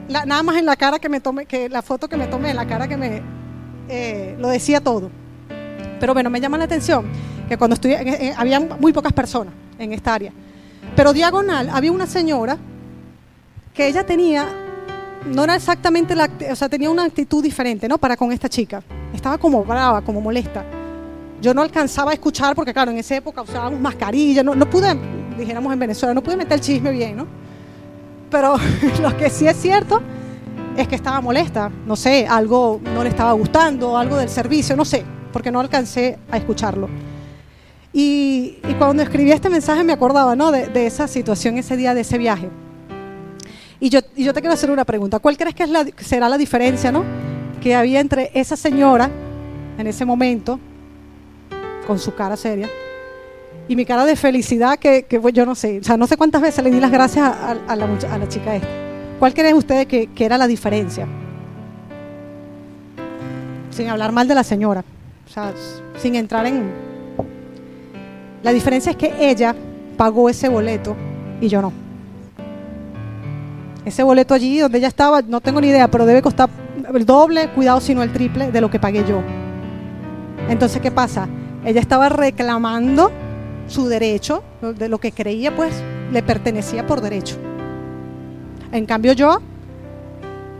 [0.10, 2.56] nada más en la cara que me tomé, que la foto que me tomé, en
[2.56, 3.21] la cara que me,
[3.88, 5.10] eh, lo decía todo.
[6.00, 7.06] Pero bueno, me llama la atención
[7.48, 10.32] que cuando estudié, eh, había muy pocas personas en esta área.
[10.95, 12.58] Pero diagonal había una señora
[13.74, 14.48] que ella tenía,
[15.26, 17.98] no era exactamente la, o sea, tenía una actitud diferente, ¿no?
[17.98, 18.84] Para con esta chica.
[19.14, 20.64] Estaba como brava, como molesta.
[21.42, 24.98] Yo no alcanzaba a escuchar porque, claro, en esa época usábamos mascarilla, no, no pude,
[25.38, 27.28] dijéramos en Venezuela, no pude meter el chisme bien, ¿no?
[28.30, 28.56] Pero
[29.02, 30.02] lo que sí es cierto
[30.78, 34.86] es que estaba molesta, no sé, algo no le estaba gustando, algo del servicio, no
[34.86, 36.90] sé, porque no alcancé a escucharlo.
[37.98, 40.52] Y, cuando escribí este mensaje me acordaba ¿no?
[40.52, 42.50] de, esa situación, ese día de ese viaje.
[43.86, 45.19] Y yo, y yo te quiero hacer una pregunta.
[45.19, 47.04] ¿Cuál crees que es la, será la diferencia ¿no?
[47.62, 49.12] que había entre esa señora
[49.78, 50.60] en ese momento,
[51.86, 52.67] con su cara seria,
[53.67, 56.41] y mi cara de felicidad que, que yo no sé, o sea, no sé cuántas
[56.41, 58.67] veces le di las gracias a, la, a la, chica esta.
[59.19, 61.06] ¿Cuál creen ustedes que, que, era la diferencia?
[63.69, 64.84] Sin hablar mal de la señora,
[65.28, 65.54] o sea,
[66.00, 66.71] sin entrar en,
[68.41, 69.56] la diferencia es que ella
[69.95, 70.95] pagó ese boleto
[71.39, 71.85] y yo no.
[73.86, 76.50] Ese boleto allí donde ella estaba, no tengo ni idea, pero debe costar
[76.93, 79.21] el doble, cuidado si no el triple de lo que pagué yo.
[80.50, 81.28] Entonces, ¿qué pasa?
[81.63, 83.12] Ella estaba reclamando
[83.67, 85.74] su derecho, de lo que creía pues
[86.12, 87.36] le pertenecía por derecho.
[88.71, 89.39] En cambio yo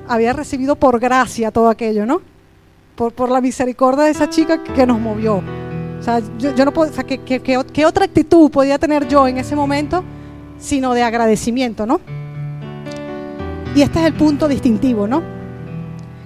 [0.08, 2.22] había recibido por gracia todo aquello, ¿no?
[2.96, 5.42] Por, por la misericordia de esa chica que nos movió.
[6.00, 9.56] O sea, yo, no puedo, o sea, ¿qué, otra actitud podía tener yo en ese
[9.56, 10.04] momento
[10.60, 12.00] sino de agradecimiento, ¿no?
[13.76, 15.22] Y este es el punto distintivo, ¿no?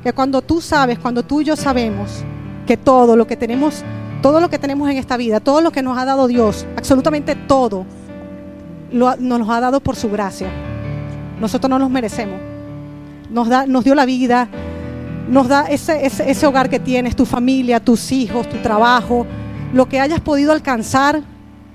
[0.03, 2.23] Que cuando tú sabes, cuando tú y yo sabemos
[2.67, 3.83] que todo lo que tenemos,
[4.21, 7.35] todo lo que tenemos en esta vida, todo lo que nos ha dado Dios, absolutamente
[7.35, 7.87] todo,
[8.91, 10.47] lo, nos ha dado por su gracia.
[11.41, 12.39] Nosotros no nos merecemos.
[13.31, 14.47] Nos, da, dio la vida,
[15.27, 19.25] nos da ese hogar que tienes, tu familia, tus hijos, tu trabajo,
[19.73, 21.23] lo que hayas podido alcanzar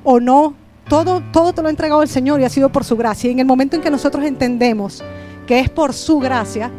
[0.05, 0.55] o no,
[0.89, 3.29] todo, todo te lo ha entregado el Señor y ha sido por su gracia.
[3.29, 5.03] Y en el momento en que nosotros entendemos
[5.47, 6.71] que es por su gracia,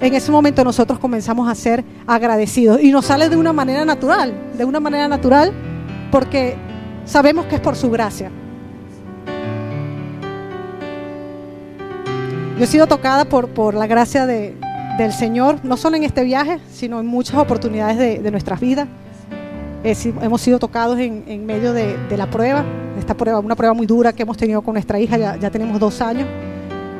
[0.00, 2.80] en ese momento nosotros comenzamos a ser agradecidos.
[2.80, 5.52] Y nos sale de una manera natural, de una manera natural,
[6.10, 6.56] porque
[7.04, 8.30] sabemos que es por su gracia.
[12.58, 14.54] Yo he sido tocada por, por la gracia de,
[14.98, 18.86] del Señor, no solo en este viaje, sino en muchas oportunidades de, de nuestras vidas
[19.82, 22.64] hemos sido tocados en, medio de, la prueba,
[22.98, 26.00] esta prueba, una prueba muy dura que hemos tenido con nuestra hija, ya, tenemos dos
[26.00, 26.28] años.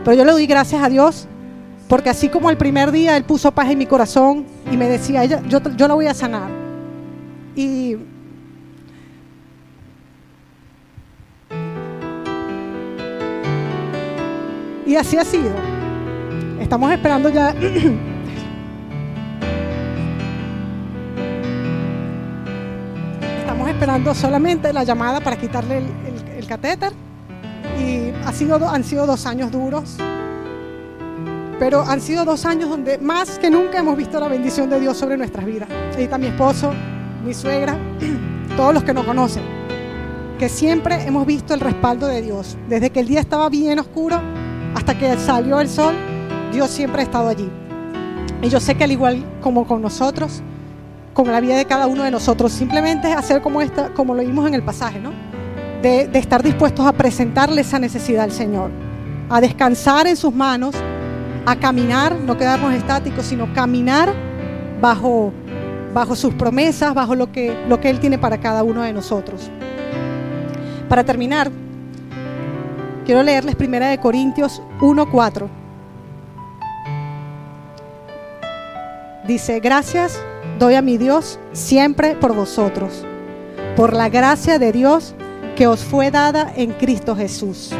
[0.04, 1.26] Pero yo le doy gracias a Dios
[1.88, 5.24] porque así como el primer día Él puso paz en mi corazón y me decía,
[5.24, 6.50] ella, yo, yo la voy a sanar.
[7.56, 7.96] Y
[14.90, 15.52] Y así ha sido.
[16.58, 17.50] Estamos esperando ya.
[23.38, 25.84] Estamos esperando solamente la llamada para quitarle
[26.36, 26.92] el, catéter.
[27.80, 29.96] Y ha sido, han sido dos años duros.
[31.58, 34.96] Pero han sido dos años donde más que nunca hemos visto la bendición de Dios
[34.96, 35.68] sobre nuestras vidas.
[35.96, 36.72] Ahí está mi esposo,
[37.24, 37.76] mi suegra,
[38.56, 39.42] todos los que nos conocen.
[40.38, 42.56] Que siempre hemos visto el respaldo de Dios.
[42.68, 44.18] Desde que el día estaba bien oscuro
[44.74, 45.94] hasta que salió el sol,
[46.52, 47.50] Dios siempre ha estado allí.
[48.42, 50.42] Y yo sé que al igual como con nosotros,
[51.12, 54.46] con la vida de cada uno de nosotros, simplemente hacer como, esta, como lo vimos
[54.46, 55.29] en el pasaje, ¿no?
[55.82, 58.70] De, estar dispuestos a presentarle esa necesidad al Señor,
[59.30, 60.74] a descansar en sus manos,
[61.46, 64.12] a caminar, no quedarnos estáticos, sino caminar
[64.80, 65.32] bajo,
[65.94, 69.50] bajo sus promesas, bajo lo que, lo que Él tiene para cada uno de nosotros.
[70.88, 71.50] Para terminar,
[73.10, 75.48] Quiero leerles primera de Corintios 1:4.
[79.26, 80.22] Dice, "Gracias
[80.60, 83.04] doy a mi Dios siempre por vosotros,
[83.74, 85.16] por la gracia de Dios
[85.56, 87.70] que os fue dada en Cristo Jesús."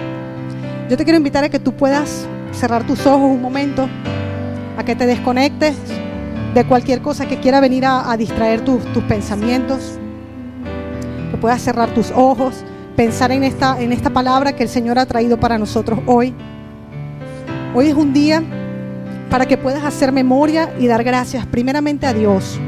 [0.89, 3.89] Yo te quiero invitar a que tú puedas cerrar tus ojos un momento,
[4.77, 5.77] a que te desconectes
[6.55, 9.99] de cualquier cosa que quiera venir a, distraer tus, tus pensamientos,
[11.31, 12.65] que puedas cerrar tus ojos
[13.01, 16.35] pensar en esta, en esta palabra que el Señor ha traído para nosotros hoy.
[17.75, 18.43] Hoy es un día
[19.31, 22.61] para que puedas hacer memoria y dar gracias primeramente a Dios,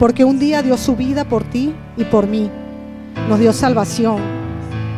[0.00, 2.50] porque un día dio su vida por ti y por mí.
[3.28, 4.20] Nos dio salvación,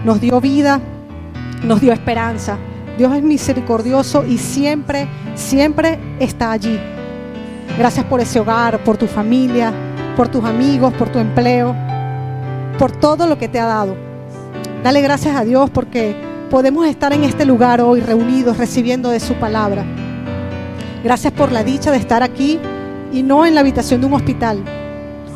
[0.04, 0.80] nos dio vida,
[1.62, 2.58] nos dio esperanza.
[2.96, 6.78] Dios es misericordioso y siempre, siempre está allí.
[7.78, 9.72] Gracias por ese hogar, por tu familia,
[10.16, 11.74] por tus amigos, por tu empleo,
[12.78, 13.96] por todo lo que te ha dado.
[14.82, 16.14] Dale gracias a Dios porque
[16.50, 19.84] podemos estar en este lugar hoy reunidos recibiendo de su palabra.
[21.02, 22.60] Gracias por la dicha de estar aquí
[23.12, 24.62] y no en la habitación de un hospital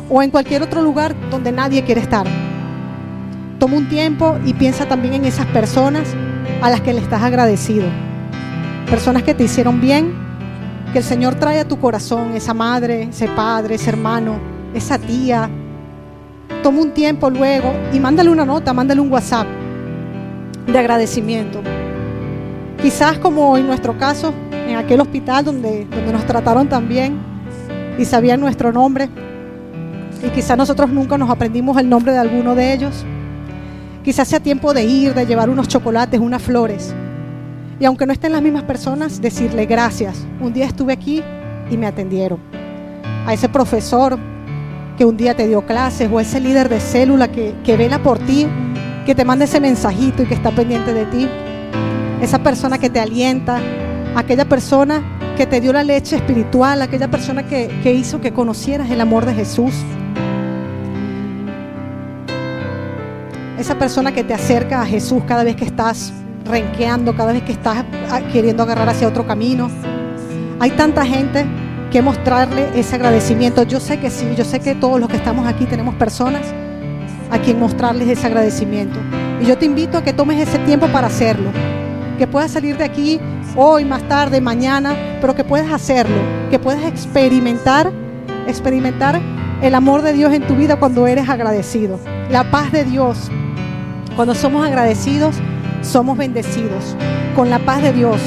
[0.09, 2.25] o en cualquier otro lugar donde nadie quiere estar.
[3.59, 6.07] Toma un tiempo y piensa también en esas personas
[6.61, 7.85] a las que le estás agradecido.
[8.89, 10.13] Personas que te hicieron bien,
[10.93, 14.39] que el Señor trae a tu corazón, esa madre, ese padre, ese hermano,
[14.73, 15.49] esa tía,
[16.63, 19.45] toma un tiempo luego y mándale una nota, mándale un WhatsApp
[20.65, 21.61] de agradecimiento.
[22.81, 24.33] Quizás como en nuestro caso,
[24.69, 27.17] en aquel hospital donde, donde nos trataron tan bien
[27.97, 29.09] y sabían nuestro nombre,
[30.23, 33.05] y quizás nosotros nunca nos aprendimos el nombre de alguno de ellos.
[34.09, 36.95] Quizás sea tiempo de ir, de llevar unos chocolates, unas flores.
[37.79, 40.25] Y aunque no estén las mismas personas, decirle gracias.
[40.41, 41.21] Un día estuve aquí
[41.69, 42.39] y me atendieron.
[43.27, 44.17] A ese profesor
[44.97, 48.17] que un día te dio clases o ese líder de célula que, que vela por
[48.17, 48.47] ti,
[49.05, 51.29] que te manda ese mensajito y que está pendiente de ti.
[52.19, 53.61] Esa persona que te alienta,
[54.15, 55.03] aquella persona
[55.37, 59.27] que te dio la leche espiritual, aquella persona que, que hizo que conocieras el amor
[59.27, 59.75] de Jesús.
[63.59, 66.13] Esa persona que te acerca a Jesús cada vez que estás
[66.45, 67.83] renqueando, cada vez que estás
[68.31, 69.69] queriendo agarrar hacia otro camino.
[70.61, 71.45] Hay tanta gente
[71.91, 73.63] que mostrarle ese agradecimiento.
[73.63, 76.41] Yo sé que sí, yo sé que todos los que estamos aquí tenemos personas
[77.29, 78.97] a quien mostrarles ese agradecimiento.
[79.41, 81.49] Y yo te invito a que tomes ese tiempo para hacerlo.
[82.17, 83.19] Que puedas salir de aquí
[83.57, 86.15] hoy, más tarde, mañana, pero que puedas hacerlo.
[86.49, 87.91] Que puedas experimentar,
[88.47, 89.19] experimentar
[89.61, 91.99] el amor de Dios en tu vida cuando eres agradecido.
[92.31, 93.29] La paz de Dios.
[94.19, 95.37] Cuando somos agradecidos,
[95.81, 96.93] somos bendecidos.
[97.37, 98.19] Con la paz de Dios.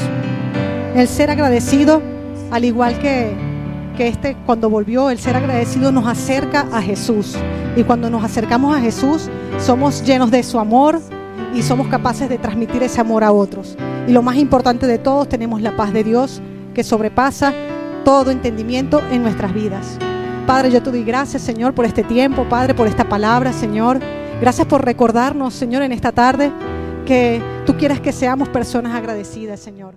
[0.95, 2.01] El ser agradecido,
[2.49, 3.31] al igual que
[3.95, 7.35] que este cuando volvió el ser agradecido nos acerca a Jesús.
[7.75, 9.29] Y cuando nos acercamos a Jesús,
[9.59, 10.99] somos llenos de su amor
[11.53, 13.77] y somos capaces de transmitir ese amor a otros.
[14.07, 16.41] Y lo más importante de todos, tenemos la paz de Dios
[16.73, 17.53] que sobrepasa
[18.03, 19.99] todo entendimiento en nuestras vidas.
[20.47, 23.99] Padre, yo te doy gracias, Señor, por este tiempo, Padre, por esta palabra, Señor.
[24.43, 26.51] Gracias por recordarnos, Señor, en esta tarde
[27.05, 29.93] que tú quieres que seamos personas agradecidas, Señor.